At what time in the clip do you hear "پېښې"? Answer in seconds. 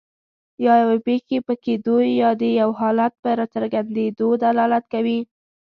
1.07-1.37